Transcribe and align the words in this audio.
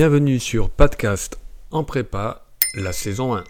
Bienvenue 0.00 0.38
sur 0.38 0.70
Podcast 0.70 1.38
en 1.70 1.84
prépa, 1.84 2.46
la 2.74 2.90
saison 2.90 3.34
1. 3.34 3.44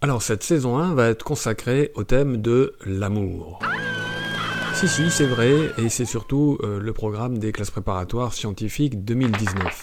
Alors 0.00 0.22
cette 0.22 0.42
saison 0.42 0.78
1 0.78 0.94
va 0.94 1.08
être 1.08 1.24
consacrée 1.24 1.92
au 1.94 2.04
thème 2.04 2.40
de 2.40 2.74
l'amour. 2.86 3.58
Si 4.72 4.88
si, 4.88 5.10
c'est 5.10 5.26
vrai, 5.26 5.52
et 5.76 5.90
c'est 5.90 6.06
surtout 6.06 6.56
euh, 6.62 6.80
le 6.80 6.92
programme 6.94 7.36
des 7.36 7.52
classes 7.52 7.70
préparatoires 7.70 8.32
scientifiques 8.32 9.04
2019. 9.04 9.82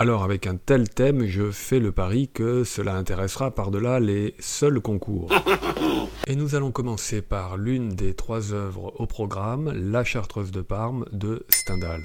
Alors 0.00 0.24
avec 0.24 0.48
un 0.48 0.56
tel 0.56 0.88
thème, 0.88 1.26
je 1.26 1.52
fais 1.52 1.78
le 1.78 1.92
pari 1.92 2.28
que 2.28 2.64
cela 2.64 2.96
intéressera 2.96 3.52
par-delà 3.52 4.00
les 4.00 4.34
seuls 4.40 4.80
concours. 4.80 5.32
Et 6.26 6.34
nous 6.34 6.56
allons 6.56 6.72
commencer 6.72 7.22
par 7.22 7.56
l'une 7.56 7.90
des 7.90 8.14
trois 8.14 8.52
œuvres 8.52 9.00
au 9.00 9.06
programme, 9.06 9.72
La 9.72 10.02
Chartreuse 10.02 10.50
de 10.50 10.60
Parme 10.60 11.04
de 11.12 11.46
Stendhal. 11.48 12.02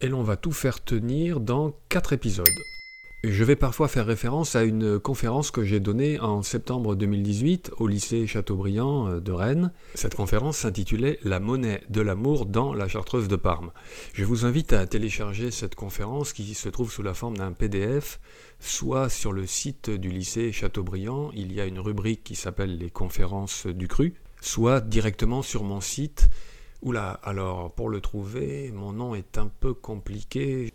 Et 0.00 0.08
l'on 0.08 0.22
va 0.22 0.36
tout 0.36 0.52
faire 0.52 0.82
tenir 0.82 1.40
dans 1.40 1.72
quatre 1.88 2.12
épisodes. 2.12 2.46
Je 3.26 3.42
vais 3.42 3.56
parfois 3.56 3.88
faire 3.88 4.04
référence 4.04 4.54
à 4.54 4.64
une 4.64 4.98
conférence 4.98 5.50
que 5.50 5.64
j'ai 5.64 5.80
donnée 5.80 6.20
en 6.20 6.42
septembre 6.42 6.94
2018 6.94 7.70
au 7.78 7.86
lycée 7.86 8.26
Chateaubriand 8.26 9.08
euh, 9.08 9.20
de 9.20 9.32
Rennes. 9.32 9.72
Cette 9.94 10.14
conférence 10.14 10.58
s'intitulait 10.58 11.18
La 11.24 11.40
monnaie 11.40 11.82
de 11.88 12.02
l'amour 12.02 12.44
dans 12.44 12.74
la 12.74 12.86
chartreuse 12.86 13.26
de 13.26 13.36
Parme. 13.36 13.72
Je 14.12 14.26
vous 14.26 14.44
invite 14.44 14.74
à 14.74 14.86
télécharger 14.86 15.50
cette 15.50 15.74
conférence 15.74 16.34
qui 16.34 16.52
se 16.52 16.68
trouve 16.68 16.92
sous 16.92 17.02
la 17.02 17.14
forme 17.14 17.38
d'un 17.38 17.52
PDF, 17.52 18.20
soit 18.60 19.08
sur 19.08 19.32
le 19.32 19.46
site 19.46 19.88
du 19.88 20.10
lycée 20.10 20.52
Chateaubriand, 20.52 21.30
il 21.34 21.50
y 21.50 21.62
a 21.62 21.64
une 21.64 21.80
rubrique 21.80 22.24
qui 22.24 22.34
s'appelle 22.34 22.76
les 22.76 22.90
conférences 22.90 23.66
du 23.66 23.88
cru, 23.88 24.12
soit 24.42 24.82
directement 24.82 25.40
sur 25.40 25.64
mon 25.64 25.80
site 25.80 26.28
Oula, 26.84 27.18
alors 27.22 27.72
pour 27.72 27.88
le 27.88 28.02
trouver, 28.02 28.70
mon 28.70 28.92
nom 28.92 29.14
est 29.14 29.38
un 29.38 29.48
peu 29.48 29.72
compliqué. 29.72 30.74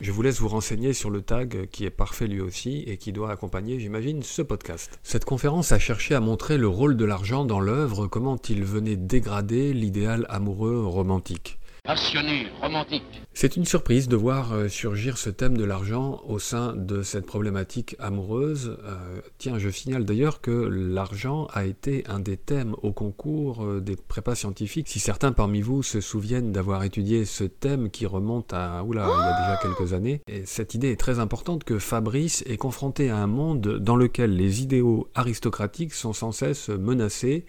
Je 0.00 0.10
vous 0.10 0.22
laisse 0.22 0.40
vous 0.40 0.48
renseigner 0.48 0.94
sur 0.94 1.10
le 1.10 1.20
tag 1.20 1.68
qui 1.70 1.84
est 1.84 1.90
parfait 1.90 2.26
lui 2.26 2.40
aussi 2.40 2.82
et 2.86 2.96
qui 2.96 3.12
doit 3.12 3.30
accompagner, 3.30 3.78
j'imagine, 3.78 4.22
ce 4.22 4.40
podcast. 4.40 4.98
Cette 5.02 5.26
conférence 5.26 5.72
a 5.72 5.78
cherché 5.78 6.14
à 6.14 6.20
montrer 6.20 6.56
le 6.56 6.66
rôle 6.66 6.96
de 6.96 7.04
l'argent 7.04 7.44
dans 7.44 7.60
l'œuvre, 7.60 8.06
comment 8.06 8.38
il 8.48 8.64
venait 8.64 8.96
dégrader 8.96 9.74
l'idéal 9.74 10.24
amoureux 10.30 10.82
romantique. 10.86 11.58
Passionné, 11.84 12.46
romantique. 12.60 13.02
C'est 13.32 13.56
une 13.56 13.64
surprise 13.64 14.06
de 14.08 14.16
voir 14.16 14.52
euh, 14.52 14.68
surgir 14.68 15.16
ce 15.16 15.30
thème 15.30 15.56
de 15.56 15.64
l'argent 15.64 16.20
au 16.26 16.38
sein 16.38 16.74
de 16.74 17.02
cette 17.02 17.24
problématique 17.24 17.96
amoureuse. 17.98 18.76
Euh, 18.84 19.20
tiens, 19.38 19.58
je 19.58 19.70
signale 19.70 20.04
d'ailleurs 20.04 20.40
que 20.40 20.50
l'argent 20.50 21.46
a 21.54 21.64
été 21.64 22.04
un 22.06 22.20
des 22.20 22.36
thèmes 22.36 22.74
au 22.82 22.92
concours 22.92 23.64
euh, 23.64 23.80
des 23.80 23.96
prépas 23.96 24.34
scientifiques. 24.34 24.88
Si 24.88 25.00
certains 25.00 25.32
parmi 25.32 25.62
vous 25.62 25.82
se 25.82 26.00
souviennent 26.00 26.52
d'avoir 26.52 26.84
étudié 26.84 27.24
ce 27.24 27.44
thème 27.44 27.90
qui 27.90 28.04
remonte 28.04 28.52
à 28.52 28.84
oula, 28.84 29.06
il 29.06 29.08
y 29.08 29.12
a 29.12 29.40
déjà 29.40 29.58
quelques 29.62 29.94
années, 29.94 30.20
et 30.28 30.44
cette 30.44 30.74
idée 30.74 30.90
est 30.90 31.00
très 31.00 31.18
importante 31.18 31.64
que 31.64 31.78
Fabrice 31.78 32.42
est 32.46 32.58
confronté 32.58 33.10
à 33.10 33.16
un 33.16 33.26
monde 33.26 33.78
dans 33.78 33.96
lequel 33.96 34.36
les 34.36 34.62
idéaux 34.62 35.08
aristocratiques 35.14 35.94
sont 35.94 36.12
sans 36.12 36.32
cesse 36.32 36.68
menacés 36.68 37.46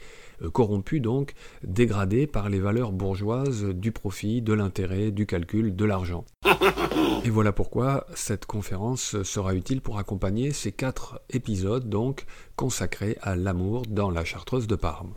corrompu 0.49 0.99
donc, 0.99 1.33
dégradé 1.63 2.27
par 2.27 2.49
les 2.49 2.59
valeurs 2.59 2.91
bourgeoises 2.91 3.65
du 3.65 3.91
profit, 3.91 4.41
de 4.41 4.53
l'intérêt, 4.53 5.11
du 5.11 5.25
calcul, 5.25 5.75
de 5.75 5.85
l'argent. 5.85 6.25
Et 7.23 7.29
voilà 7.29 7.51
pourquoi 7.51 8.07
cette 8.15 8.45
conférence 8.45 9.21
sera 9.23 9.53
utile 9.53 9.81
pour 9.81 9.99
accompagner 9.99 10.51
ces 10.51 10.71
quatre 10.71 11.21
épisodes 11.29 11.87
donc 11.87 12.25
consacrés 12.55 13.17
à 13.21 13.35
l'amour 13.35 13.83
dans 13.87 14.09
la 14.09 14.23
chartreuse 14.23 14.67
de 14.67 14.75
Parme. 14.75 15.13